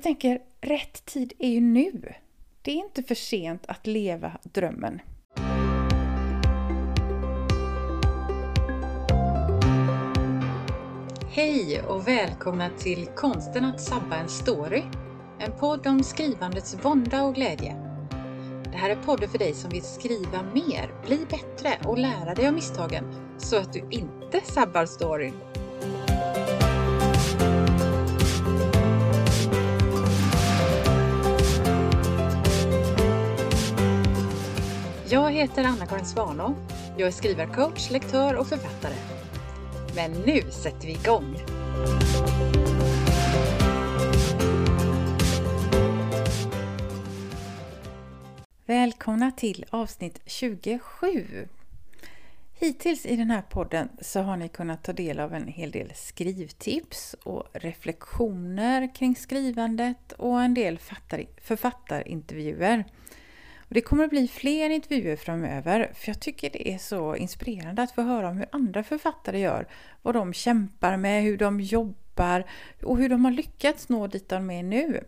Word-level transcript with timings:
jag 0.00 0.04
tänker, 0.04 0.40
rätt 0.60 1.04
tid 1.04 1.32
är 1.38 1.48
ju 1.48 1.60
nu. 1.60 2.14
Det 2.62 2.70
är 2.70 2.76
inte 2.76 3.02
för 3.02 3.14
sent 3.14 3.64
att 3.68 3.86
leva 3.86 4.32
drömmen. 4.42 5.00
Hej 11.30 11.82
och 11.82 12.08
välkomna 12.08 12.70
till 12.78 13.06
Konsten 13.06 13.64
att 13.64 13.80
sabba 13.80 14.16
en 14.16 14.28
story. 14.28 14.82
En 15.38 15.52
podd 15.58 15.86
om 15.86 16.02
skrivandets 16.02 16.76
vånda 16.84 17.22
och 17.22 17.34
glädje. 17.34 17.76
Det 18.64 18.76
här 18.76 18.90
är 18.90 18.96
podden 18.96 19.28
för 19.28 19.38
dig 19.38 19.54
som 19.54 19.70
vill 19.70 19.82
skriva 19.82 20.42
mer, 20.54 21.06
bli 21.06 21.18
bättre 21.30 21.88
och 21.88 21.98
lära 21.98 22.34
dig 22.34 22.46
av 22.48 22.54
misstagen 22.54 23.04
så 23.38 23.56
att 23.56 23.72
du 23.72 23.88
inte 23.90 24.40
sabbar 24.44 24.86
storyn. 24.86 25.34
Jag 35.12 35.32
heter 35.32 35.64
Anna-Karin 35.64 36.04
Svanå. 36.04 36.54
Jag 36.96 37.06
är 37.06 37.12
skrivarcoach, 37.12 37.90
lektör 37.90 38.34
och 38.34 38.46
författare. 38.46 38.94
Men 39.94 40.12
nu 40.12 40.50
sätter 40.50 40.86
vi 40.86 40.92
igång! 40.92 41.36
Välkomna 48.66 49.30
till 49.30 49.64
avsnitt 49.70 50.20
27. 50.26 51.48
Hittills 52.54 53.06
i 53.06 53.16
den 53.16 53.30
här 53.30 53.42
podden 53.42 53.88
så 54.00 54.20
har 54.20 54.36
ni 54.36 54.48
kunnat 54.48 54.84
ta 54.84 54.92
del 54.92 55.20
av 55.20 55.34
en 55.34 55.48
hel 55.48 55.70
del 55.70 55.92
skrivtips 55.94 57.14
och 57.22 57.48
reflektioner 57.52 58.94
kring 58.94 59.16
skrivandet 59.16 60.12
och 60.12 60.42
en 60.42 60.54
del 60.54 60.78
författarintervjuer. 61.42 62.84
Och 63.70 63.74
det 63.74 63.80
kommer 63.80 64.04
att 64.04 64.10
bli 64.10 64.28
fler 64.28 64.70
intervjuer 64.70 65.16
framöver 65.16 65.90
för 65.94 66.08
jag 66.08 66.20
tycker 66.20 66.50
det 66.50 66.74
är 66.74 66.78
så 66.78 67.16
inspirerande 67.16 67.82
att 67.82 67.92
få 67.92 68.02
höra 68.02 68.28
om 68.28 68.36
hur 68.36 68.46
andra 68.52 68.82
författare 68.82 69.40
gör, 69.40 69.68
vad 70.02 70.14
de 70.14 70.32
kämpar 70.32 70.96
med, 70.96 71.22
hur 71.22 71.38
de 71.38 71.60
jobbar 71.60 72.46
och 72.82 72.98
hur 72.98 73.08
de 73.08 73.24
har 73.24 73.32
lyckats 73.32 73.88
nå 73.88 74.06
dit 74.06 74.28
de 74.28 74.50
är 74.50 74.62
nu. 74.62 75.04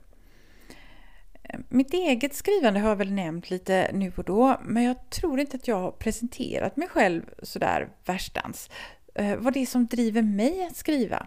Mitt 1.69 1.95
eget 1.95 2.35
skrivande 2.35 2.81
har 2.81 2.89
jag 2.89 2.97
väl 2.97 3.13
nämnt 3.13 3.51
lite 3.51 3.91
nu 3.93 4.13
och 4.17 4.25
då, 4.25 4.61
men 4.65 4.83
jag 4.83 5.11
tror 5.11 5.41
inte 5.41 5.57
att 5.57 5.69
jag 5.69 5.81
har 5.81 5.91
presenterat 5.91 6.77
mig 6.77 6.89
själv 6.89 7.23
sådär 7.43 7.89
värstans. 8.05 8.71
Eh, 9.15 9.37
vad 9.37 9.53
det 9.53 9.61
är 9.61 9.67
som 9.67 9.87
driver 9.87 10.23
mig 10.23 10.67
att 10.67 10.77
skriva. 10.77 11.27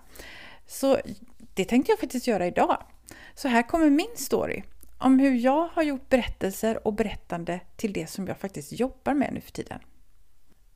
Så 0.68 0.98
det 1.54 1.66
tänkte 1.66 1.92
jag 1.92 2.00
faktiskt 2.00 2.28
göra 2.28 2.48
idag. 2.48 2.84
Så 3.34 3.48
här 3.48 3.62
kommer 3.62 3.90
min 3.90 4.16
story 4.16 4.64
om 4.98 5.20
hur 5.20 5.36
jag 5.36 5.68
har 5.68 5.84
gjort 5.84 6.10
berättelser 6.10 6.88
och 6.88 6.94
berättande 6.94 7.60
till 7.76 7.94
det 7.94 8.08
som 8.08 8.28
jag 8.28 8.38
faktiskt 8.38 8.72
jobbar 8.72 9.14
med 9.14 9.34
nu 9.34 9.42
för 9.42 9.52
tiden. 9.52 9.80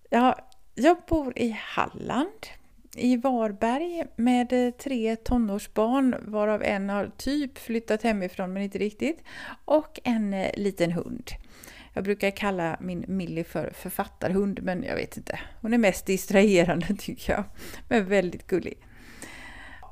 Jag, 0.09 0.35
jag 0.75 0.97
bor 1.07 1.39
i 1.39 1.57
Halland, 1.59 2.47
i 2.95 3.17
Varberg 3.17 4.03
med 4.15 4.77
tre 4.77 5.15
tonårsbarn 5.15 6.15
varav 6.21 6.63
en 6.63 6.89
har 6.89 7.11
typ 7.17 7.57
flyttat 7.57 8.03
hemifrån 8.03 8.53
men 8.53 8.63
inte 8.63 8.77
riktigt 8.77 9.23
och 9.65 9.99
en 10.03 10.33
eh, 10.33 10.51
liten 10.57 10.91
hund. 10.91 11.31
Jag 11.93 12.03
brukar 12.03 12.31
kalla 12.31 12.77
min 12.79 13.05
Millie 13.07 13.43
för 13.43 13.71
författarhund 13.71 14.59
men 14.63 14.83
jag 14.83 14.95
vet 14.95 15.17
inte. 15.17 15.39
Hon 15.61 15.73
är 15.73 15.77
mest 15.77 16.05
distraherande 16.05 16.95
tycker 16.99 17.33
jag, 17.33 17.43
men 17.87 18.05
väldigt 18.05 18.47
gullig. 18.47 18.77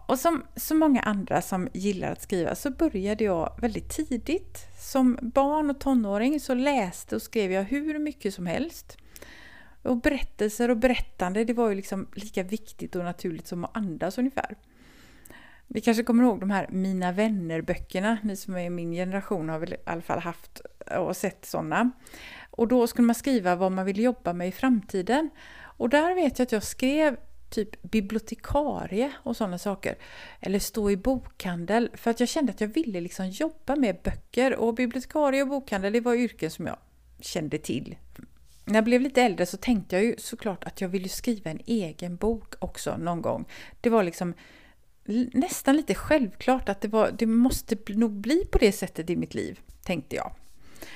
Och 0.08 0.20
som 0.20 0.44
så 0.56 0.76
många 0.76 1.02
andra 1.02 1.42
som 1.42 1.70
gillar 1.74 2.12
att 2.12 2.22
skriva 2.22 2.56
så 2.56 2.72
började 2.72 3.24
jag 3.24 3.58
väldigt 3.62 3.90
tidigt. 3.90 4.68
Som 4.80 5.18
barn 5.22 5.70
och 5.70 5.80
tonåring 5.80 6.40
så 6.40 6.54
läste 6.54 7.16
och 7.16 7.22
skrev 7.22 7.52
jag 7.52 7.64
hur 7.64 8.00
mycket 8.00 8.34
som 8.34 8.46
helst. 8.46 8.98
Och 9.82 10.02
berättelser 10.02 10.70
och 10.70 10.78
berättande, 10.78 11.44
det 11.44 11.54
var 11.54 11.70
ju 11.70 11.76
liksom 11.76 12.08
lika 12.16 12.44
viktigt 12.44 12.96
och 12.96 13.04
naturligt 13.04 13.48
som 13.48 13.66
att 13.66 13.78
andas 13.78 14.18
ungefär. 14.18 14.56
Vi 15.68 15.82
kanske 15.82 16.04
kommer 16.04 16.24
ihåg 16.24 16.40
de 16.40 16.50
här 16.50 16.68
Mina 16.70 17.12
vänner-böckerna. 17.12 18.18
Ni 18.24 18.36
som 18.36 18.56
är 18.56 18.66
i 18.66 18.70
min 18.70 18.92
generation 18.92 19.50
har 19.50 19.60
väl 19.60 19.74
i 19.74 19.78
alla 19.86 20.02
fall 20.02 20.20
haft 20.20 20.62
och 20.98 21.18
sett 21.18 21.46
sådana. 21.46 21.92
Och 22.52 22.68
då 22.68 22.88
skulle 22.88 23.06
man 23.06 23.16
skriva 23.16 23.56
vad 23.56 23.72
man 23.72 23.86
vill 23.86 24.00
jobba 24.00 24.34
med 24.34 24.48
i 24.48 24.52
framtiden. 24.52 25.30
Och 25.78 25.90
där 25.90 26.16
vet 26.16 26.40
jag 26.40 26.46
att 26.46 26.52
jag 26.52 26.64
skrev 26.64 27.18
typ 27.50 27.82
bibliotekarie 27.82 29.12
och 29.24 29.38
sådana 29.38 29.58
saker. 29.58 29.98
Eller 30.40 30.60
stå 30.60 30.92
i 30.92 30.98
bokhandel 30.98 31.90
för 31.94 32.12
att 32.12 32.20
jag 32.20 32.30
kände 32.30 32.52
att 32.52 32.62
jag 32.62 32.68
ville 32.68 33.02
liksom 33.02 33.30
jobba 33.30 33.76
med 33.76 33.98
böcker 34.04 34.56
och 34.56 34.74
bibliotekarie 34.74 35.42
och 35.42 35.48
bokhandel 35.48 35.94
det 35.94 36.02
var 36.02 36.16
yrken 36.16 36.52
som 36.52 36.66
jag 36.68 36.78
kände 37.20 37.58
till. 37.58 37.96
När 38.66 38.76
jag 38.76 38.84
blev 38.84 39.02
lite 39.02 39.22
äldre 39.22 39.46
så 39.46 39.58
tänkte 39.58 39.96
jag 39.96 40.06
ju 40.06 40.16
såklart 40.18 40.64
att 40.64 40.82
jag 40.82 40.90
ville 40.90 41.10
skriva 41.10 41.52
en 41.52 41.62
egen 41.66 42.16
bok 42.16 42.54
också 42.60 42.98
någon 42.98 43.22
gång. 43.22 43.46
Det 43.82 43.90
var 43.90 44.04
liksom 44.04 44.34
nästan 45.34 45.76
lite 45.76 45.96
självklart 45.96 46.70
att 46.70 46.82
det, 46.82 46.88
var, 46.88 47.12
det 47.12 47.26
måste 47.26 47.78
nog 47.88 48.12
bli 48.12 48.46
på 48.52 48.58
det 48.58 48.72
sättet 48.72 49.10
i 49.10 49.16
mitt 49.16 49.34
liv, 49.34 49.60
tänkte 49.84 50.16
jag. 50.16 50.32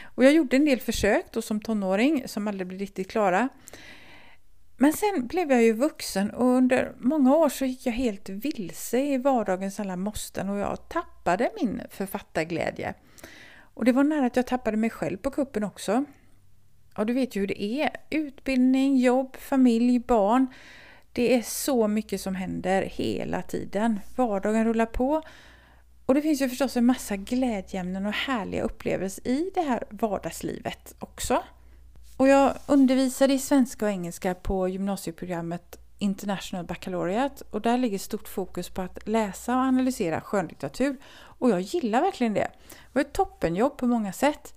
Och 0.02 0.24
jag 0.24 0.34
gjorde 0.34 0.56
en 0.56 0.66
del 0.66 0.80
försök 0.80 1.26
då 1.32 1.42
som 1.42 1.62
tonåring 1.62 2.28
som 2.28 2.48
aldrig 2.48 2.68
blev 2.68 2.80
riktigt 2.80 3.12
klara. 3.12 3.50
Men 4.82 4.94
sen 4.94 5.28
blev 5.28 5.52
jag 5.52 5.64
ju 5.64 5.74
vuxen 5.74 6.30
och 6.32 6.46
under 6.46 6.94
många 7.00 7.36
år 7.36 7.50
så 7.50 7.66
gick 7.66 7.86
jag 7.86 7.94
helt 7.94 8.30
vilse 8.30 9.00
i 9.00 9.18
vardagens 9.18 9.80
alla 9.80 9.96
måsten 9.96 10.50
och 10.50 10.58
jag 10.58 10.90
tappade 10.90 11.52
min 11.62 11.82
författarglädje. 11.90 12.94
Och 13.74 13.86
det 13.86 13.92
var 13.92 14.04
nära 14.04 14.26
att 14.26 14.36
jag 14.36 14.48
tappade 14.48 14.78
mig 14.78 14.90
själv 14.90 15.18
på 15.18 15.32
kuppen 15.32 15.64
också. 15.64 16.06
Och 16.96 17.06
du 17.06 17.14
vet 17.14 17.36
ju 17.36 17.40
hur 17.40 17.48
det 17.48 17.64
är. 17.64 17.90
Utbildning, 18.10 18.98
jobb, 18.98 19.38
familj, 19.38 20.00
barn. 20.00 20.48
Det 21.12 21.36
är 21.36 21.42
så 21.42 21.88
mycket 21.88 22.22
som 22.22 22.36
händer 22.36 22.82
hela 22.82 23.42
tiden. 23.42 24.00
Vardagen 24.16 24.66
rullar 24.66 24.86
på. 24.86 25.22
Och 26.06 26.14
det 26.14 26.22
finns 26.22 26.42
ju 26.42 26.50
förstås 26.50 26.78
en 26.78 26.86
massa 26.86 27.16
glädjeämnen 27.16 28.06
och 28.06 28.14
härliga 28.14 28.64
upplevelser 28.64 29.28
i 29.28 29.52
det 29.54 29.62
här 29.62 29.84
vardagslivet 29.90 30.96
också. 31.00 31.44
Och 32.22 32.28
jag 32.28 32.54
undervisade 32.66 33.34
i 33.34 33.40
svenska 33.40 33.86
och 33.86 33.92
engelska 33.92 34.36
på 34.36 34.68
gymnasieprogrammet 34.68 35.80
International 35.98 36.66
Baccalaureate 36.66 37.44
och 37.50 37.62
där 37.62 37.78
ligger 37.78 37.98
stort 37.98 38.28
fokus 38.28 38.70
på 38.70 38.82
att 38.82 39.08
läsa 39.08 39.56
och 39.56 39.62
analysera 39.62 40.22
skönlitteratur. 40.22 40.98
Och 41.14 41.50
jag 41.50 41.62
gillar 41.62 42.02
verkligen 42.02 42.34
det. 42.34 42.52
Det 42.70 42.90
var 42.94 43.02
ett 43.02 43.14
toppenjobb 43.14 43.78
på 43.78 43.88
många 43.88 44.14
sätt. 44.14 44.54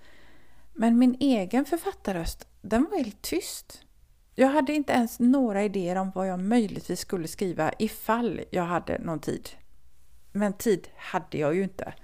Men 0.73 0.99
min 0.99 1.17
egen 1.21 1.65
författarröst, 1.65 2.49
den 2.63 2.87
var 2.91 2.99
helt 2.99 3.23
tyst. 3.23 3.83
Jag 4.35 4.49
hade 4.49 4.73
inte 4.73 4.93
ens 4.93 5.19
några 5.19 5.65
idéer 5.65 5.97
om 5.97 6.11
vad 6.15 6.29
jag 6.29 6.41
möjligtvis 6.41 7.01
skulle 7.01 7.29
skriva 7.29 7.73
ifall 7.79 8.41
jag 8.51 8.65
hade 8.65 8.99
någon 8.99 9.21
tid. 9.21 9.49
Men 10.33 10.53
tid 10.53 10.89
hade 10.97 11.39
jag 11.39 11.55
ju 11.55 11.63
inte. 11.63 11.95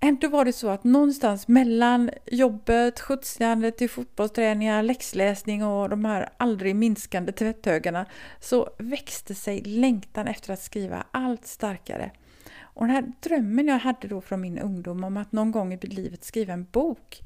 Ändå 0.00 0.28
var 0.28 0.44
det 0.44 0.52
så 0.52 0.68
att 0.68 0.84
någonstans 0.84 1.48
mellan 1.48 2.10
jobbet, 2.26 3.00
skjutsandet 3.00 3.76
till 3.76 3.90
fotbollsträningar, 3.90 4.82
läxläsning 4.82 5.64
och 5.64 5.88
de 5.88 6.04
här 6.04 6.28
aldrig 6.36 6.76
minskande 6.76 7.32
tvätthögarna 7.32 8.06
så 8.40 8.70
växte 8.78 9.34
sig 9.34 9.60
längtan 9.60 10.26
efter 10.26 10.52
att 10.52 10.62
skriva 10.62 11.04
allt 11.10 11.46
starkare. 11.46 12.10
Och 12.60 12.86
den 12.86 12.94
här 12.94 13.12
drömmen 13.20 13.68
jag 13.68 13.78
hade 13.78 14.08
då 14.08 14.20
från 14.20 14.40
min 14.40 14.58
ungdom 14.58 15.04
om 15.04 15.16
att 15.16 15.32
någon 15.32 15.52
gång 15.52 15.72
i 15.72 15.86
livet 15.86 16.24
skriva 16.24 16.52
en 16.52 16.64
bok. 16.64 17.20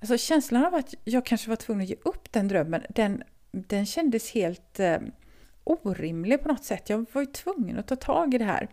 Alltså 0.00 0.16
känslan 0.18 0.64
av 0.64 0.74
att 0.74 0.94
jag 1.04 1.26
kanske 1.26 1.48
var 1.48 1.56
tvungen 1.56 1.82
att 1.82 1.90
ge 1.90 1.96
upp 2.04 2.32
den 2.32 2.48
drömmen, 2.48 2.82
den, 2.88 3.22
den 3.50 3.86
kändes 3.86 4.30
helt 4.30 4.80
eh, 4.80 4.98
orimlig 5.64 6.42
på 6.42 6.48
något 6.48 6.64
sätt. 6.64 6.90
Jag 6.90 7.06
var 7.12 7.22
ju 7.22 7.26
tvungen 7.26 7.78
att 7.78 7.86
ta 7.86 7.96
tag 7.96 8.34
i 8.34 8.38
det 8.38 8.44
här. 8.44 8.68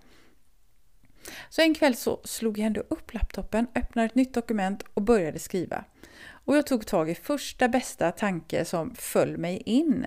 Så 1.50 1.62
en 1.62 1.74
kväll 1.74 1.96
så 1.96 2.19
slog 2.24 2.58
jag 2.58 2.66
ändå 2.66 2.84
upp 2.90 3.13
laptopen, 3.13 3.68
öppnade 3.75 4.05
ett 4.05 4.16
nytt 4.16 4.34
dokument 4.34 4.84
och 4.94 5.02
började 5.02 5.40
skriva. 5.40 5.84
Och 6.28 6.58
jag 6.58 6.67
tog 6.67 6.85
tag 6.85 7.09
i 7.09 7.16
första 7.16 7.67
bästa 7.67 8.11
tanke 8.11 8.66
som 8.66 8.96
föll 8.96 9.38
mig 9.38 9.61
in. 9.66 10.05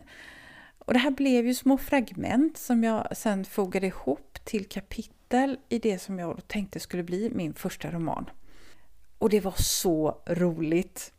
Och 0.78 0.92
det 0.92 0.98
här 0.98 1.10
blev 1.10 1.46
ju 1.46 1.54
små 1.54 1.78
fragment 1.78 2.58
som 2.58 2.84
jag 2.84 3.16
sen 3.16 3.44
fogade 3.44 3.87
ihop 3.87 4.38
till 4.44 4.69
kapitel 4.69 5.58
i 5.69 5.78
det 5.78 5.98
som 5.98 6.19
jag 6.19 6.48
tänkte 6.48 6.81
skulle 6.81 7.02
bli 7.02 7.31
min 7.34 7.54
första 7.54 7.90
roman. 7.90 8.31
Och 9.19 9.31
det 9.31 9.40
var 9.40 9.54
så 9.56 10.22
roligt! 10.26 11.12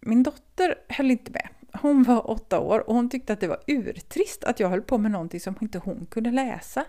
Min 0.00 0.22
dotter 0.22 0.74
höll 0.88 1.10
inte 1.10 1.30
med. 1.30 1.48
Hon 1.72 2.02
var 2.02 2.30
åtta 2.30 2.60
år 2.60 2.88
och 2.88 2.94
hon 2.94 3.10
tyckte 3.10 3.32
att 3.32 3.40
det 3.40 3.48
var 3.48 3.60
urtrist 3.66 4.44
att 4.44 4.60
jag 4.60 4.68
höll 4.68 4.82
på 4.82 4.98
med 4.98 5.10
någonting 5.10 5.40
som 5.40 5.56
inte 5.60 5.78
hon 5.78 6.06
kunde 6.10 6.30
läsa. 6.30 6.84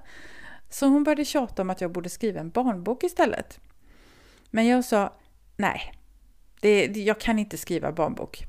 Så 0.69 0.87
hon 0.87 1.03
började 1.03 1.25
tjata 1.25 1.61
om 1.61 1.69
att 1.69 1.81
jag 1.81 1.91
borde 1.91 2.09
skriva 2.09 2.39
en 2.39 2.49
barnbok 2.49 3.03
istället. 3.03 3.59
Men 4.51 4.67
jag 4.67 4.85
sa 4.85 5.13
nej, 5.55 5.93
det, 6.61 6.85
jag 6.85 7.19
kan 7.19 7.39
inte 7.39 7.57
skriva 7.57 7.91
barnbok. 7.91 8.45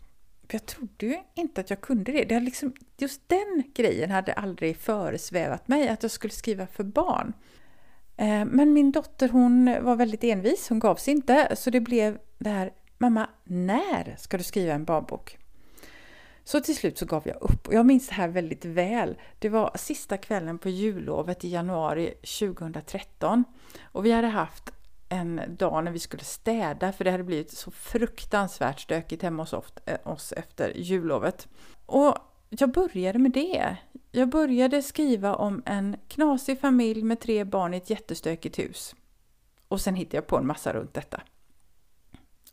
För 0.49 0.55
jag 0.55 0.67
trodde 0.67 1.07
ju 1.07 1.19
inte 1.35 1.61
att 1.61 1.71
jag 1.71 1.81
kunde 1.81 2.13
det. 2.13 2.25
det 2.25 2.41
liksom, 2.41 2.75
just 2.99 3.29
den 3.29 3.63
grejen 3.75 4.11
hade 4.11 4.33
aldrig 4.33 4.77
föresvävat 4.77 5.69
mig, 5.69 5.89
att 5.89 6.03
jag 6.03 6.13
skulle 6.13 6.33
skriva 6.33 6.67
för 6.67 6.85
barn. 6.85 7.33
Eh, 8.17 8.45
men 8.45 8.73
min 8.73 8.93
dotter 8.93 9.29
hon 9.29 9.77
var 9.83 9.97
väldigt 9.97 10.25
envis, 10.25 10.69
hon 10.69 10.79
gav 10.79 10.97
sig 10.97 11.15
inte. 11.15 11.57
Så 11.57 11.71
det 11.71 11.81
blev 11.81 12.19
det 12.39 12.51
här, 12.51 12.73
mamma, 12.99 13.31
när 13.45 14.17
ska 14.19 14.39
du 14.39 14.45
skriva 14.45 14.75
en 14.75 14.85
barnbok? 14.85 15.39
Så 16.48 16.60
till 16.60 16.76
slut 16.76 16.98
så 16.98 17.06
gav 17.06 17.22
jag 17.28 17.37
upp 17.43 17.69
och 17.69 17.75
jag 17.75 17.87
minns 17.87 18.08
det 18.08 18.14
här 18.14 18.28
väldigt 18.28 18.64
väl. 18.64 19.16
Det 19.38 19.48
var 19.48 19.70
sista 19.75 20.16
kvällen 20.16 20.58
på 20.58 20.69
jullovet 20.69 21.44
i 21.44 21.48
januari 21.48 22.14
2013 22.38 23.44
och 23.82 24.06
vi 24.06 24.12
hade 24.12 24.28
haft 24.28 24.70
en 25.08 25.40
dag 25.48 25.84
när 25.84 25.93
vi 25.93 25.98
skulle 25.98 26.25
städa 26.25 26.93
för 26.93 27.04
det 27.04 27.10
hade 27.10 27.25
blivit 27.25 27.50
så 27.50 27.70
fruktansvärt 27.70 28.81
stökigt 28.81 29.22
hemma 29.22 29.43
hos 29.43 29.52
eh, 29.52 29.98
oss 30.04 30.32
efter 30.32 30.72
jullovet. 30.76 31.48
Och 31.87 32.16
jag 32.48 32.72
började 32.72 33.19
med 33.19 33.32
det. 33.32 33.76
Jag 34.12 34.28
började 34.28 34.82
skriva 34.82 35.34
om 35.34 35.62
en 35.66 35.96
knasig 36.08 36.60
familj 36.60 37.02
med 37.02 37.20
tre 37.20 37.44
barn 37.44 37.75
i 37.75 37.76
ett 37.76 37.90
jättestökigt 37.90 38.58
hus. 38.58 38.94
Och 39.69 39.81
sen 39.81 39.94
hittade 39.94 40.16
jag 40.16 40.26
på 40.26 40.37
en 40.37 40.46
massa 40.46 40.72
runt 40.72 40.94
detta. 40.94 41.22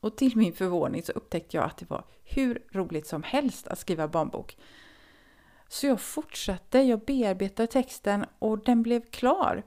Och 0.03 0.15
till 0.15 0.37
min 0.37 0.53
förvåning 0.53 1.03
så 1.03 1.11
upptäckte 1.11 1.57
jag 1.57 1.65
att 1.65 1.77
det 1.77 1.89
var 1.89 2.03
hur 2.23 2.63
roligt 2.71 3.07
som 3.07 3.23
helst 3.23 3.67
att 3.67 3.79
skriva 3.79 4.07
barnbok. 4.07 4.57
Så 5.67 5.87
jag 5.87 6.01
fortsatte, 6.01 6.79
jag 6.79 6.99
bearbetade 6.99 7.67
texten 7.67 8.25
och 8.39 8.63
den 8.63 8.83
blev 8.83 9.01
klar. 9.11 9.63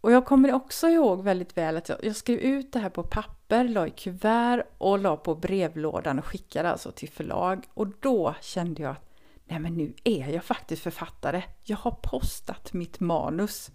Och 0.00 0.12
jag 0.12 0.26
kommer 0.26 0.52
också 0.52 0.88
ihåg 0.88 1.22
väldigt 1.22 1.56
väl 1.56 1.76
att 1.76 1.88
jag, 1.88 2.04
jag 2.04 2.16
skrev 2.16 2.38
ut 2.38 2.72
det 2.72 2.78
här 2.78 2.90
på 2.90 3.02
papper, 3.02 3.68
la 3.68 3.86
i 3.86 3.90
kuvert 3.90 4.62
och 4.78 4.98
la 4.98 5.16
på 5.16 5.34
brevlådan 5.34 6.18
och 6.18 6.24
skickade 6.24 6.70
alltså 6.70 6.92
till 6.92 7.08
förlag. 7.08 7.64
Och 7.74 7.86
då 8.00 8.34
kände 8.40 8.82
jag 8.82 8.90
att 8.90 9.18
nej 9.44 9.58
men 9.58 9.74
nu 9.74 9.94
är 10.04 10.28
jag 10.28 10.44
faktiskt 10.44 10.82
författare. 10.82 11.42
Jag 11.62 11.76
har 11.76 11.96
postat 12.02 12.72
mitt 12.72 13.00
manus. 13.00 13.70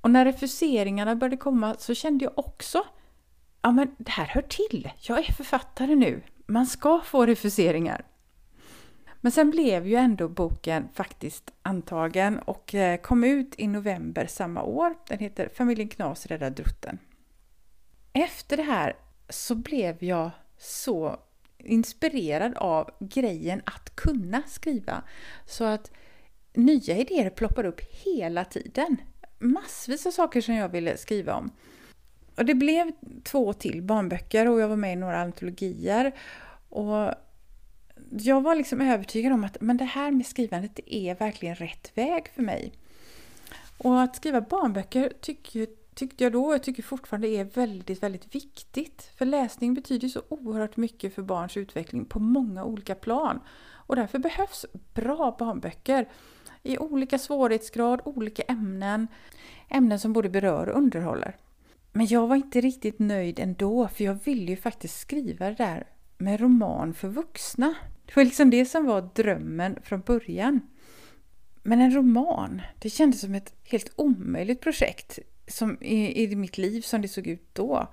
Och 0.00 0.10
när 0.10 0.24
refuseringarna 0.24 1.16
började 1.16 1.36
komma 1.36 1.76
så 1.78 1.94
kände 1.94 2.24
jag 2.24 2.38
också 2.38 2.84
ja 3.62 3.72
men 3.72 3.94
det 3.98 4.10
här 4.10 4.26
hör 4.26 4.42
till. 4.42 4.90
Jag 5.00 5.18
är 5.18 5.32
författare 5.32 5.94
nu. 5.94 6.22
Man 6.46 6.66
ska 6.66 7.00
få 7.00 7.26
refuseringar. 7.26 8.04
Men 9.20 9.32
sen 9.32 9.50
blev 9.50 9.86
ju 9.86 9.94
ändå 9.94 10.28
boken 10.28 10.88
faktiskt 10.94 11.52
antagen 11.62 12.38
och 12.38 12.74
eh, 12.74 13.00
kom 13.00 13.24
ut 13.24 13.54
i 13.58 13.66
november 13.66 14.26
samma 14.26 14.62
år. 14.62 14.94
Den 15.08 15.18
heter 15.18 15.48
Familjen 15.54 15.88
Knas 15.88 16.26
räddar 16.26 16.50
drutten. 16.50 16.98
Efter 18.12 18.56
det 18.56 18.62
här 18.62 18.96
så 19.28 19.54
blev 19.54 20.04
jag 20.04 20.30
så 20.58 21.16
inspirerad 21.58 22.54
av 22.56 22.90
grejen 23.00 23.62
att 23.64 23.96
kunna 23.96 24.42
skriva. 24.46 25.02
Så 25.46 25.64
att 25.64 25.90
nya 26.52 26.96
idéer 26.96 27.30
ploppar 27.30 27.64
upp 27.64 27.80
hela 27.80 28.44
tiden. 28.44 28.96
Massvis 29.38 30.06
av 30.06 30.10
saker 30.10 30.40
som 30.40 30.54
jag 30.54 30.68
ville 30.68 30.96
skriva 30.96 31.34
om. 31.34 31.50
Och 32.40 32.46
det 32.46 32.54
blev 32.54 32.92
två 33.24 33.52
till 33.52 33.82
barnböcker 33.82 34.48
och 34.48 34.60
jag 34.60 34.68
var 34.68 34.76
med 34.76 34.92
i 34.92 34.96
några 34.96 35.20
antologier. 35.20 36.12
Och 36.68 37.14
jag 38.10 38.40
var 38.40 38.54
liksom 38.54 38.80
övertygad 38.80 39.32
om 39.32 39.44
att 39.44 39.56
men 39.60 39.76
det 39.76 39.84
här 39.84 40.10
med 40.10 40.26
skrivandet 40.26 40.80
är 40.86 41.14
verkligen 41.14 41.54
rätt 41.54 41.92
väg 41.94 42.28
för 42.34 42.42
mig. 42.42 42.72
Och 43.78 44.02
att 44.02 44.16
skriva 44.16 44.40
barnböcker 44.40 45.12
tycker, 45.20 45.66
tyckte 45.94 46.24
jag 46.24 46.32
då 46.32 46.44
och 46.44 46.54
jag 46.54 46.62
tycker 46.62 46.82
fortfarande 46.82 47.28
är 47.28 47.44
väldigt, 47.44 48.02
väldigt 48.02 48.34
viktigt. 48.34 49.12
För 49.18 49.24
läsning 49.24 49.74
betyder 49.74 50.08
så 50.08 50.22
oerhört 50.28 50.76
mycket 50.76 51.14
för 51.14 51.22
barns 51.22 51.56
utveckling 51.56 52.04
på 52.04 52.18
många 52.18 52.64
olika 52.64 52.94
plan. 52.94 53.40
Och 53.70 53.96
därför 53.96 54.18
behövs 54.18 54.66
bra 54.94 55.36
barnböcker 55.38 56.08
i 56.62 56.78
olika 56.78 57.18
svårighetsgrad, 57.18 58.00
olika 58.04 58.42
ämnen. 58.42 59.08
Ämnen 59.68 60.00
som 60.00 60.12
både 60.12 60.28
berör 60.28 60.68
och 60.68 60.78
underhåller. 60.78 61.36
Men 61.92 62.06
jag 62.06 62.26
var 62.26 62.36
inte 62.36 62.60
riktigt 62.60 62.98
nöjd 62.98 63.38
ändå, 63.38 63.88
för 63.88 64.04
jag 64.04 64.18
ville 64.24 64.50
ju 64.50 64.56
faktiskt 64.56 65.00
skriva 65.00 65.46
det 65.46 65.54
där 65.54 65.86
med 66.18 66.40
roman 66.40 66.94
för 66.94 67.08
vuxna. 67.08 67.74
Det 68.06 68.16
var 68.16 68.24
liksom 68.24 68.50
det 68.50 68.64
som 68.64 68.86
var 68.86 69.10
drömmen 69.14 69.78
från 69.82 70.00
början. 70.00 70.60
Men 71.62 71.80
en 71.80 71.94
roman, 71.94 72.62
det 72.78 72.90
kändes 72.90 73.20
som 73.20 73.34
ett 73.34 73.54
helt 73.64 73.92
omöjligt 73.96 74.60
projekt 74.60 75.18
som 75.46 75.78
i, 75.80 76.22
i 76.22 76.36
mitt 76.36 76.58
liv 76.58 76.80
som 76.80 77.02
det 77.02 77.08
såg 77.08 77.26
ut 77.26 77.54
då. 77.54 77.86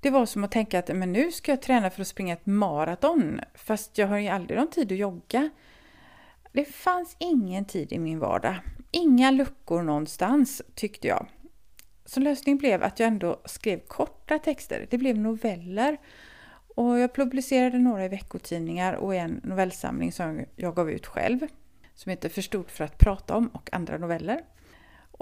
Det 0.00 0.10
var 0.10 0.26
som 0.26 0.44
att 0.44 0.50
tänka 0.50 0.78
att 0.78 0.96
men 0.96 1.12
nu 1.12 1.32
ska 1.32 1.52
jag 1.52 1.62
träna 1.62 1.90
för 1.90 2.02
att 2.02 2.08
springa 2.08 2.32
ett 2.32 2.46
maraton 2.46 3.40
fast 3.54 3.98
jag 3.98 4.08
har 4.08 4.18
ju 4.18 4.28
aldrig 4.28 4.58
någon 4.58 4.70
tid 4.70 4.92
att 4.92 4.98
jogga. 4.98 5.50
Det 6.52 6.64
fanns 6.64 7.16
ingen 7.18 7.64
tid 7.64 7.92
i 7.92 7.98
min 7.98 8.18
vardag. 8.18 8.56
Inga 8.90 9.30
luckor 9.30 9.82
någonstans 9.82 10.62
tyckte 10.74 11.08
jag. 11.08 11.26
Så 12.04 12.20
lösningen 12.20 12.58
blev 12.58 12.82
att 12.82 13.00
jag 13.00 13.06
ändå 13.06 13.40
skrev 13.44 13.78
korta 13.78 14.38
texter. 14.38 14.86
Det 14.90 14.98
blev 14.98 15.18
noveller. 15.18 15.96
Och 16.74 16.98
jag 16.98 17.14
publicerade 17.14 17.78
några 17.78 18.04
i 18.04 18.08
veckotidningar 18.08 18.94
och 18.94 19.14
en 19.14 19.40
novellsamling 19.44 20.12
som 20.12 20.44
jag 20.56 20.74
gav 20.76 20.90
ut 20.90 21.06
själv. 21.06 21.46
Som 21.94 22.10
heter 22.10 22.28
För 22.28 22.42
stort 22.42 22.70
för 22.70 22.84
att 22.84 22.98
prata 22.98 23.36
om 23.36 23.48
och 23.48 23.68
andra 23.72 23.98
noveller. 23.98 24.40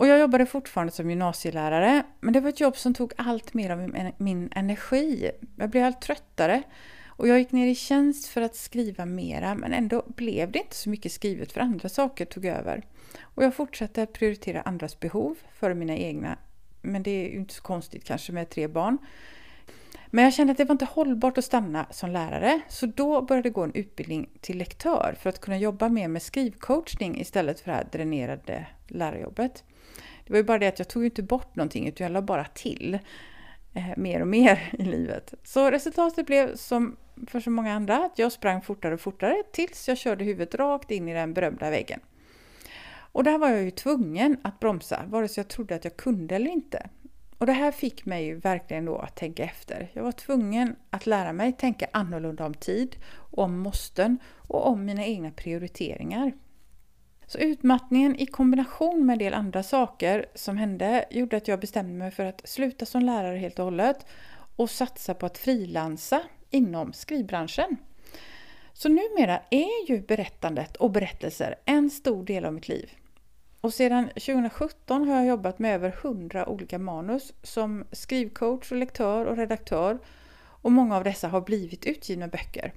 Och 0.01 0.07
jag 0.07 0.19
jobbade 0.21 0.47
fortfarande 0.47 0.93
som 0.93 1.11
gymnasielärare, 1.11 2.03
men 2.21 2.33
det 2.33 2.41
var 2.41 2.49
ett 2.49 2.61
jobb 2.61 2.77
som 2.77 2.95
tog 2.95 3.13
allt 3.17 3.55
mer 3.55 3.71
av 3.71 4.13
min 4.17 4.49
energi. 4.53 5.31
Jag 5.57 5.71
blev 5.71 5.85
allt 5.85 6.01
tröttare 6.01 6.63
och 7.07 7.29
jag 7.29 7.39
gick 7.39 7.53
ner 7.53 7.67
i 7.67 7.75
tjänst 7.75 8.27
för 8.27 8.41
att 8.41 8.57
skriva 8.57 9.07
mera, 9.07 9.55
men 9.55 9.73
ändå 9.73 10.03
blev 10.07 10.53
det 10.53 10.59
inte 10.59 10.77
så 10.77 10.91
mycket 10.91 11.13
skrivet 11.13 11.53
för 11.53 11.61
andra 11.61 11.89
saker 11.89 12.25
tog 12.25 12.45
över. 12.45 12.83
Och 13.21 13.45
jag 13.45 13.55
fortsatte 13.55 14.03
att 14.03 14.13
prioritera 14.13 14.61
andras 14.61 15.01
behov 15.01 15.37
före 15.53 15.75
mina 15.75 15.97
egna 15.97 16.39
men 16.83 17.03
det 17.03 17.11
är 17.11 17.29
ju 17.31 17.37
inte 17.37 17.55
så 17.55 17.63
konstigt 17.63 18.05
kanske 18.05 18.33
med 18.33 18.51
tre 18.51 18.69
barn. 18.69 18.99
Men 20.07 20.25
jag 20.25 20.35
kände 20.35 20.51
att 20.51 20.59
det 20.59 20.65
var 20.65 20.73
inte 20.73 20.85
hållbart 20.85 21.39
att 21.39 21.45
stanna 21.45 21.87
som 21.91 22.11
lärare, 22.11 22.61
så 22.69 22.87
då 22.87 23.23
började 23.23 23.49
jag 23.49 23.55
gå 23.55 23.63
en 23.63 23.75
utbildning 23.75 24.29
till 24.41 24.59
lektör 24.59 25.15
för 25.21 25.29
att 25.29 25.41
kunna 25.41 25.59
jobba 25.59 25.89
mer 25.89 26.09
med 26.09 26.23
skrivcoachning 26.23 27.21
istället 27.21 27.61
för 27.61 27.71
det 27.71 27.77
här 27.77 27.89
dränerade 27.93 28.67
lärarjobbet. 28.89 29.65
Det 30.25 30.33
var 30.33 30.37
ju 30.37 30.45
bara 30.45 30.59
det 30.59 30.67
att 30.67 30.79
jag 30.79 30.89
tog 30.89 31.05
inte 31.05 31.23
bort 31.23 31.57
någonting 31.57 31.89
utan 31.89 32.05
jag 32.05 32.13
la 32.13 32.23
bara 32.23 32.45
till 32.45 32.99
eh, 33.75 33.97
mer 33.97 34.21
och 34.21 34.29
mer 34.29 34.73
i 34.79 34.85
livet. 34.85 35.35
Så 35.45 35.71
resultatet 35.71 36.27
blev 36.27 36.57
som 36.57 36.97
för 37.27 37.41
så 37.41 37.51
många 37.51 37.75
andra 37.75 37.97
att 37.97 38.19
jag 38.19 38.33
sprang 38.33 38.63
fortare 38.63 38.95
och 38.95 39.01
fortare 39.01 39.43
tills 39.53 39.89
jag 39.89 39.99
körde 39.99 40.25
huvudet 40.25 40.55
rakt 40.55 40.91
in 40.91 41.09
i 41.09 41.15
den 41.15 41.35
berömda 41.35 41.71
väggen. 41.71 42.01
Och 43.13 43.25
där 43.25 43.39
var 43.39 43.49
jag 43.49 43.63
ju 43.63 43.71
tvungen 43.71 44.37
att 44.43 44.61
bromsa, 44.61 45.05
vare 45.07 45.29
sig 45.29 45.43
jag 45.43 45.49
trodde 45.49 45.75
att 45.75 45.85
jag 45.85 45.97
kunde 45.97 46.37
eller 46.37 46.51
inte. 46.51 46.89
Och 47.39 47.47
det 47.47 47.53
här 47.53 47.73
fick 47.73 48.07
mig 48.07 48.25
ju 48.25 48.35
verkligen 48.35 48.85
då 48.85 48.97
att 48.99 49.17
tänka 49.17 49.45
efter. 49.45 49.91
Jag 49.93 50.03
var 50.03 50.13
tvungen 50.13 50.77
att 50.91 51.07
lära 51.07 51.33
mig 51.33 51.53
tänka 51.53 51.87
annorlunda 51.93 52.47
om 52.47 52.55
tid, 52.55 52.97
om 53.17 53.59
måsten 53.59 54.19
och 54.37 54.67
om 54.67 54.85
mina 54.85 55.05
egna 55.05 55.31
prioriteringar. 55.31 56.33
Så 57.27 57.39
utmattningen 57.39 58.17
i 58.17 58.27
kombination 58.27 59.07
med 59.07 59.13
en 59.13 59.19
del 59.19 59.35
andra 59.35 59.63
saker 59.63 60.27
som 60.35 60.57
hände 60.57 61.05
gjorde 61.11 61.37
att 61.37 61.49
jag 61.49 61.61
bestämde 61.61 61.93
mig 61.95 62.11
för 62.11 62.25
att 62.25 62.49
sluta 62.49 62.87
som 62.87 63.03
lärare 63.03 63.39
helt 63.39 63.59
och 63.59 63.65
hållet 63.65 64.07
och 64.57 64.71
satsa 64.71 65.15
på 65.15 65.27
att 65.27 65.39
frilansa 65.39 66.23
inom 66.51 66.93
skrivbranschen. 66.93 67.77
Så 68.73 68.89
numera 68.89 69.41
är 69.51 69.91
ju 69.91 70.01
berättandet 70.01 70.77
och 70.77 70.91
berättelser 70.91 71.55
en 71.65 71.91
stor 71.91 72.25
del 72.25 72.45
av 72.45 72.55
mitt 72.55 72.69
liv. 72.69 72.91
Och 73.61 73.75
sedan 73.75 74.09
2017 74.09 75.09
har 75.09 75.17
jag 75.17 75.27
jobbat 75.27 75.59
med 75.59 75.75
över 75.75 75.97
100 76.03 76.49
olika 76.49 76.79
manus 76.79 77.33
som 77.43 77.85
skrivcoach, 77.93 78.73
och 78.73 78.79
lektör 78.79 79.27
och 79.27 79.37
redaktör. 79.37 79.99
Och 80.63 80.73
många 80.73 80.97
av 80.97 81.05
dessa 81.05 81.29
har 81.29 81.41
blivit 81.41 81.87
utgivna 81.87 82.29
böcker. 82.29 82.73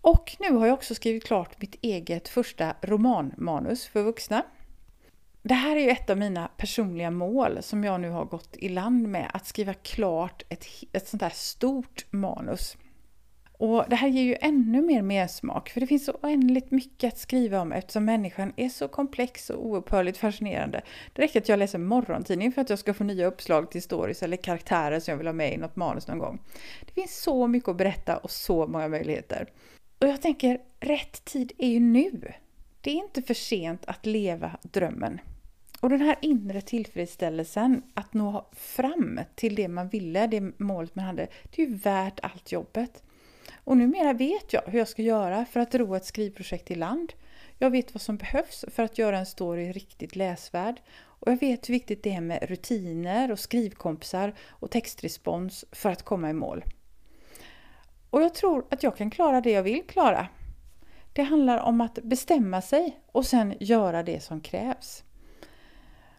Och 0.00 0.36
nu 0.40 0.52
har 0.52 0.66
jag 0.66 0.74
också 0.74 0.94
skrivit 0.94 1.24
klart 1.24 1.60
mitt 1.60 1.76
eget 1.80 2.28
första 2.28 2.74
romanmanus 2.82 3.86
för 3.86 4.02
vuxna. 4.02 4.42
Det 5.42 5.54
här 5.54 5.76
är 5.76 5.80
ju 5.80 5.90
ett 5.90 6.10
av 6.10 6.18
mina 6.18 6.48
personliga 6.56 7.10
mål 7.10 7.58
som 7.60 7.84
jag 7.84 8.00
nu 8.00 8.10
har 8.10 8.24
gått 8.24 8.56
i 8.56 8.68
land 8.68 9.08
med, 9.08 9.30
att 9.34 9.46
skriva 9.46 9.74
klart 9.74 10.42
ett, 10.48 10.66
ett 10.92 11.08
sånt 11.08 11.22
här 11.22 11.32
stort 11.34 12.06
manus. 12.10 12.76
Och 13.60 13.84
det 13.88 13.96
här 13.96 14.08
ger 14.08 14.22
ju 14.22 14.36
ännu 14.40 14.82
mer 14.82 15.02
mersmak, 15.02 15.70
för 15.70 15.80
det 15.80 15.86
finns 15.86 16.04
så 16.04 16.12
oändligt 16.22 16.70
mycket 16.70 17.12
att 17.12 17.18
skriva 17.18 17.60
om 17.60 17.72
eftersom 17.72 18.04
människan 18.04 18.52
är 18.56 18.68
så 18.68 18.88
komplex 18.88 19.50
och 19.50 19.66
oupphörligt 19.66 20.18
fascinerande. 20.18 20.82
Det 21.12 21.22
räcker 21.22 21.40
att 21.40 21.48
jag 21.48 21.58
läser 21.58 21.78
morgontidningen 21.78 22.52
för 22.52 22.62
att 22.62 22.70
jag 22.70 22.78
ska 22.78 22.94
få 22.94 23.04
nya 23.04 23.26
uppslag 23.26 23.70
till 23.70 23.82
stories 23.82 24.22
eller 24.22 24.36
karaktärer 24.36 25.00
som 25.00 25.12
jag 25.12 25.18
vill 25.18 25.26
ha 25.26 25.32
med 25.32 25.54
i 25.54 25.56
något 25.56 25.76
manus 25.76 26.08
någon 26.08 26.18
gång. 26.18 26.38
Det 26.86 26.92
finns 26.92 27.22
så 27.22 27.46
mycket 27.46 27.68
att 27.68 27.76
berätta 27.76 28.16
och 28.16 28.30
så 28.30 28.66
många 28.66 28.88
möjligheter. 28.88 29.48
Och 29.98 30.08
jag 30.08 30.22
tänker, 30.22 30.60
rätt 30.80 31.24
tid 31.24 31.52
är 31.58 31.68
ju 31.68 31.80
nu. 31.80 32.32
Det 32.80 32.90
är 32.90 32.94
inte 32.94 33.22
för 33.22 33.34
sent 33.34 33.84
att 33.86 34.06
leva 34.06 34.50
drömmen. 34.62 35.20
Och 35.80 35.90
den 35.90 36.00
här 36.00 36.16
inre 36.22 36.60
tillfredsställelsen 36.60 37.82
att 37.94 38.14
nå 38.14 38.48
fram 38.52 39.20
till 39.34 39.54
det 39.54 39.68
man 39.68 39.88
ville, 39.88 40.26
det 40.26 40.52
målet 40.56 40.94
man 40.94 41.04
hade, 41.04 41.26
det 41.50 41.62
är 41.62 41.66
ju 41.66 41.74
värt 41.74 42.20
allt 42.22 42.52
jobbet. 42.52 43.02
Och 43.64 43.76
numera 43.76 44.12
vet 44.12 44.52
jag 44.52 44.62
hur 44.66 44.78
jag 44.78 44.88
ska 44.88 45.02
göra 45.02 45.44
för 45.44 45.60
att 45.60 45.74
ro 45.74 45.94
ett 45.94 46.04
skrivprojekt 46.04 46.70
i 46.70 46.74
land. 46.74 47.12
Jag 47.58 47.70
vet 47.70 47.94
vad 47.94 48.00
som 48.00 48.16
behövs 48.16 48.64
för 48.68 48.82
att 48.82 48.98
göra 48.98 49.18
en 49.18 49.26
story 49.26 49.72
riktigt 49.72 50.16
läsvärd. 50.16 50.80
Och 51.00 51.32
jag 51.32 51.40
vet 51.40 51.68
hur 51.68 51.74
viktigt 51.74 52.02
det 52.02 52.12
är 52.12 52.20
med 52.20 52.48
rutiner 52.48 53.30
och 53.30 53.38
skrivkompisar 53.38 54.34
och 54.48 54.70
textrespons 54.70 55.64
för 55.72 55.90
att 55.90 56.02
komma 56.02 56.30
i 56.30 56.32
mål. 56.32 56.64
Och 58.10 58.22
jag 58.22 58.34
tror 58.34 58.66
att 58.70 58.82
jag 58.82 58.96
kan 58.96 59.10
klara 59.10 59.40
det 59.40 59.50
jag 59.50 59.62
vill 59.62 59.82
klara. 59.86 60.28
Det 61.12 61.22
handlar 61.22 61.58
om 61.58 61.80
att 61.80 61.94
bestämma 62.02 62.62
sig 62.62 63.00
och 63.06 63.26
sen 63.26 63.54
göra 63.60 64.02
det 64.02 64.20
som 64.20 64.40
krävs. 64.40 65.04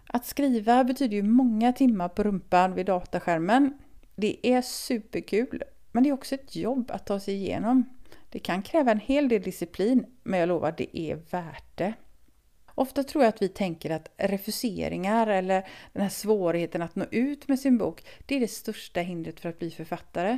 Att 0.07 0.25
skriva 0.25 0.83
betyder 0.83 1.15
ju 1.15 1.24
många 1.24 1.74
timmar 1.74 2.10
på 2.10 2.24
rumpan 2.24 2.74
vid 2.74 2.86
dataskärmen. 2.86 3.77
Det 4.15 4.48
är 4.48 4.62
superkul, 4.62 5.63
men 5.91 6.03
det 6.03 6.10
är 6.10 6.13
också 6.13 6.36
ett 6.36 6.55
jobb 6.55 6.91
att 6.91 7.05
ta 7.05 7.19
sig 7.19 7.33
igenom. 7.33 7.89
Det 8.29 8.39
kan 8.39 8.62
kräva 8.62 8.91
en 8.91 9.00
hel 9.00 9.29
del 9.29 9.41
disciplin, 9.41 10.05
men 10.24 10.39
jag 10.39 10.50
lovar, 10.50 10.74
det 10.77 10.98
är 10.98 11.15
värt 11.15 11.77
det. 11.77 11.93
Ofta 12.75 13.03
tror 13.03 13.24
jag 13.24 13.29
att 13.29 13.41
vi 13.41 13.50
tänker 13.50 13.89
att 13.89 14.12
refuseringar 14.17 15.27
eller 15.27 15.67
den 15.93 16.01
här 16.01 16.10
svårigheten 16.10 16.81
att 16.81 16.95
nå 16.95 17.05
ut 17.12 17.48
med 17.48 17.60
sin 17.60 17.77
bok, 17.77 18.05
det 18.25 18.36
är 18.36 18.39
det 18.39 18.48
största 18.48 19.00
hindret 19.00 19.39
för 19.39 19.50
att 19.50 19.60
bli 19.60 19.71
författare. 19.71 20.38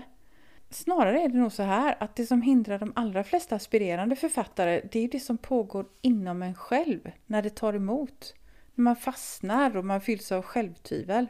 Snarare 0.69 1.21
är 1.21 1.29
det 1.29 1.37
nog 1.37 1.51
så 1.51 1.63
här 1.63 1.95
att 1.99 2.15
det 2.15 2.25
som 2.25 2.41
hindrar 2.41 2.79
de 2.79 2.93
allra 2.95 3.23
flesta 3.23 3.55
aspirerande 3.55 4.15
författare, 4.15 4.81
det 4.91 4.99
är 4.99 5.07
det 5.07 5.19
som 5.19 5.37
pågår 5.37 5.85
inom 6.01 6.41
en 6.41 6.55
själv, 6.55 7.11
när 7.25 7.41
det 7.41 7.49
tar 7.49 7.73
emot. 7.73 8.35
När 8.75 8.83
man 8.83 8.95
fastnar 8.95 9.77
och 9.77 9.85
man 9.85 10.01
fylls 10.01 10.31
av 10.31 10.41
självtvivel. 10.41 11.27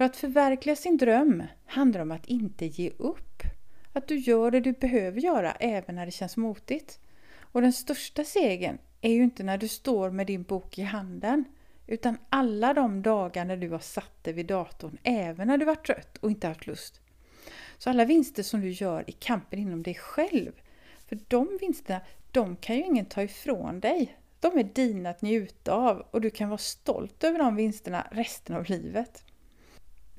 För 0.00 0.04
att 0.04 0.16
förverkliga 0.16 0.76
sin 0.76 0.96
dröm 0.96 1.42
handlar 1.66 2.00
om 2.00 2.10
att 2.10 2.26
inte 2.26 2.66
ge 2.66 2.90
upp. 2.98 3.42
Att 3.92 4.08
du 4.08 4.18
gör 4.18 4.50
det 4.50 4.60
du 4.60 4.72
behöver 4.72 5.20
göra 5.20 5.52
även 5.52 5.94
när 5.94 6.06
det 6.06 6.12
känns 6.12 6.36
motigt. 6.36 7.00
Och 7.40 7.62
den 7.62 7.72
största 7.72 8.24
segern 8.24 8.78
är 9.00 9.12
ju 9.12 9.22
inte 9.22 9.42
när 9.42 9.58
du 9.58 9.68
står 9.68 10.10
med 10.10 10.26
din 10.26 10.42
bok 10.42 10.78
i 10.78 10.82
handen, 10.82 11.44
utan 11.86 12.18
alla 12.28 12.74
de 12.74 13.02
dagar 13.02 13.44
när 13.44 13.56
du 13.56 13.70
har 13.70 13.78
satt 13.78 14.24
dig 14.24 14.32
vid 14.32 14.46
datorn, 14.46 14.98
även 15.02 15.48
när 15.48 15.58
du 15.58 15.64
varit 15.64 15.86
trött 15.86 16.16
och 16.16 16.30
inte 16.30 16.48
haft 16.48 16.66
lust. 16.66 17.00
Så 17.78 17.90
alla 17.90 18.04
vinster 18.04 18.42
som 18.42 18.60
du 18.60 18.70
gör 18.70 19.10
i 19.10 19.12
kampen 19.12 19.58
inom 19.58 19.82
dig 19.82 19.94
själv, 19.94 20.52
för 21.08 21.18
de 21.28 21.58
vinsterna, 21.60 22.00
de 22.30 22.56
kan 22.56 22.76
ju 22.76 22.82
ingen 22.82 23.06
ta 23.06 23.22
ifrån 23.22 23.80
dig. 23.80 24.18
De 24.40 24.58
är 24.58 24.64
dina 24.64 25.10
att 25.10 25.22
njuta 25.22 25.72
av 25.74 26.06
och 26.10 26.20
du 26.20 26.30
kan 26.30 26.48
vara 26.48 26.58
stolt 26.58 27.24
över 27.24 27.38
de 27.38 27.56
vinsterna 27.56 28.06
resten 28.10 28.56
av 28.56 28.64
livet. 28.70 29.24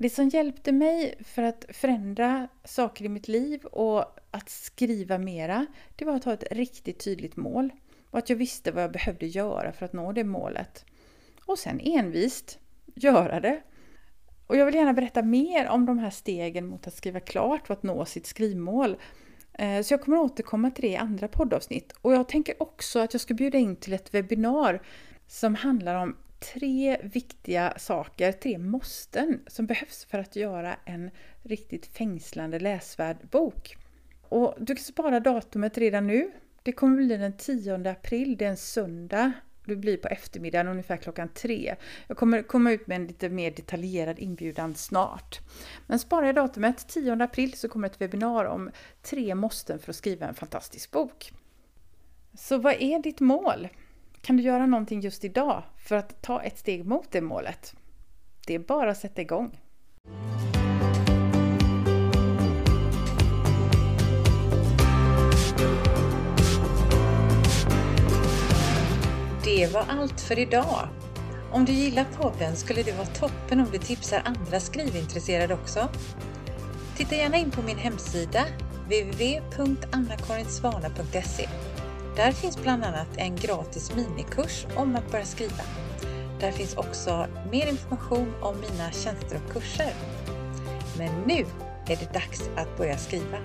Det 0.01 0.10
som 0.10 0.29
hjälpte 0.29 0.72
mig 0.72 1.15
för 1.24 1.43
att 1.43 1.65
förändra 1.70 2.48
saker 2.63 3.05
i 3.05 3.10
mitt 3.10 3.27
liv 3.27 3.65
och 3.65 4.20
att 4.31 4.50
skriva 4.50 5.17
mera, 5.17 5.65
det 5.96 6.05
var 6.05 6.15
att 6.15 6.24
ha 6.24 6.34
ett 6.34 6.51
riktigt 6.51 7.00
tydligt 7.00 7.38
mål 7.38 7.70
och 8.12 8.20
att 8.20 8.29
jag 8.29 8.38
visste 8.38 8.72
vad 8.72 8.84
jag 8.84 8.91
behövde 8.91 9.25
göra 9.25 9.72
för 9.72 9.86
att 9.86 9.93
nå 9.93 10.12
det 10.12 10.24
målet. 10.24 10.86
Och 11.46 11.60
sen 11.60 11.79
envist 11.79 12.60
göra 12.96 13.39
det. 13.39 13.62
Och 14.48 14.58
jag 14.58 14.65
vill 14.65 14.75
gärna 14.75 14.93
berätta 14.93 15.22
mer 15.22 15.67
om 15.67 15.86
de 15.86 16.00
här 16.00 16.10
stegen 16.10 16.65
mot 16.65 16.88
att 16.88 16.93
skriva 16.93 17.20
klart 17.20 17.70
och 17.70 17.74
att 17.74 17.84
nå 17.84 18.05
sitt 18.05 18.25
skrivmål. 18.25 18.98
Eh, 19.53 19.81
så 19.81 19.93
jag 19.93 20.01
kommer 20.01 20.17
återkomma 20.17 20.72
till 20.72 20.81
det 20.81 20.91
i 20.91 20.98
andra 20.98 21.27
poddavsnitt. 21.27 21.93
Och 22.01 22.13
jag 22.13 22.29
tänker 22.29 22.62
också 22.63 23.00
att 23.00 23.13
jag 23.13 23.22
ska 23.22 23.34
bjuda 23.34 23.58
in 23.58 23.75
till 23.75 23.93
ett 23.93 24.13
webbinar 24.13 24.81
som 25.27 25.55
handlar 25.55 25.96
om 25.96 26.15
tre 26.41 26.98
viktiga 27.03 27.74
saker, 27.77 28.31
tre 28.31 28.57
måsten 28.57 29.39
som 29.48 29.65
behövs 29.65 30.05
för 30.05 30.19
att 30.19 30.36
göra 30.36 30.75
en 30.86 31.12
riktigt 31.41 31.86
fängslande 31.86 32.60
läsvärd 32.60 33.17
bok. 33.31 33.77
Och 34.21 34.55
du 34.60 34.75
kan 34.75 34.83
spara 34.83 35.19
datumet 35.19 35.77
redan 35.77 36.07
nu. 36.07 36.31
Det 36.63 36.71
kommer 36.71 36.98
bli 36.98 37.17
den 37.17 37.38
10 37.38 37.89
april, 37.89 38.38
det 38.38 38.45
är 38.45 38.50
en 38.50 38.57
söndag. 38.57 39.31
Det 39.65 39.75
blir 39.75 39.98
på 39.98 40.07
eftermiddagen 40.07 40.67
ungefär 40.67 40.98
klockan 40.98 41.29
tre. 41.29 41.75
Jag 42.07 42.17
kommer 42.17 42.41
komma 42.41 42.71
ut 42.71 42.88
med 42.88 42.95
en 42.95 43.07
lite 43.07 43.29
mer 43.29 43.51
detaljerad 43.51 44.19
inbjudan 44.19 44.75
snart. 44.75 45.39
Men 45.88 46.00
spara 46.00 46.29
i 46.29 46.33
datumet 46.33 46.88
10 46.88 47.24
april 47.24 47.53
så 47.53 47.69
kommer 47.69 47.88
ett 47.88 48.01
webbinar 48.01 48.45
om 48.45 48.69
tre 49.01 49.36
måsten 49.36 49.79
för 49.79 49.89
att 49.89 49.95
skriva 49.95 50.27
en 50.27 50.36
fantastisk 50.36 50.91
bok. 50.91 51.31
Så 52.33 52.57
vad 52.57 52.74
är 52.74 53.00
ditt 53.00 53.19
mål? 53.19 53.67
Kan 54.22 54.38
du 54.38 54.44
göra 54.44 54.66
någonting 54.66 55.01
just 55.01 55.25
idag 55.25 55.63
för 55.78 55.96
att 55.96 56.22
ta 56.22 56.42
ett 56.42 56.58
steg 56.58 56.86
mot 56.86 57.12
det 57.12 57.22
målet? 57.22 57.75
Det 58.48 58.56
är 58.56 58.60
bara 58.60 58.92
att 58.92 58.98
sätta 58.98 59.22
igång. 59.22 59.60
Det 69.44 69.74
var 69.74 69.86
allt 69.90 70.22
för 70.22 70.40
idag. 70.40 70.88
Om 71.51 71.66
du 71.66 71.72
gillar 71.72 72.06
podden 72.18 72.56
skulle 72.56 72.84
det 72.84 72.92
vara 72.92 73.06
toppen 73.06 73.60
om 73.60 73.68
du 73.72 73.78
tipsar 73.78 74.22
andra 74.25 74.60
skrivintresserade 74.60 75.54
också. 75.54 75.90
Titta 76.98 77.16
gärna 77.16 77.38
in 77.38 77.51
på 77.51 77.62
min 77.62 77.78
hemsida 77.78 78.46
www.annakarinsvana.se 78.86 81.50
där 82.15 82.32
finns 82.32 82.58
bland 82.62 82.84
annat 82.84 83.08
en 83.18 83.36
gratis 83.36 83.91
minikurs 83.96 84.65
om 84.75 84.96
att 84.96 85.12
börja 85.12 85.25
skriva. 85.25 85.63
Där 86.39 86.51
finns 86.51 86.75
också 86.77 87.27
mer 87.51 87.68
information 87.68 88.34
om 88.41 88.56
mina 88.60 88.91
tjänster 88.91 89.39
och 89.46 89.53
kurser. 89.53 89.94
Men 90.98 91.22
nu 91.27 91.46
är 91.88 91.96
det 91.96 92.13
dags 92.13 92.50
att 92.56 92.77
börja 92.77 92.98
skriva. 92.98 93.38